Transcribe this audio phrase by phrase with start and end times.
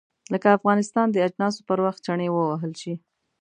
[0.33, 2.93] لکه افغانستان د اجناسو پر وخت چنې ووهل شي.